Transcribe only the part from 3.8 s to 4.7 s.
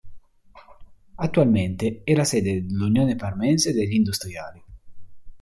Industriali.